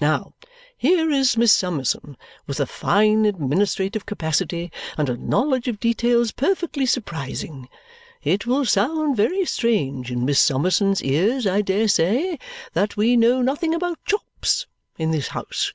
[0.00, 0.32] Now,
[0.78, 6.86] here is Miss Summerson with a fine administrative capacity and a knowledge of details perfectly
[6.86, 7.68] surprising.
[8.22, 12.38] It will sound very strange in Miss Summerson's ears, I dare say,
[12.72, 14.64] that we know nothing about chops
[14.96, 15.74] in this house.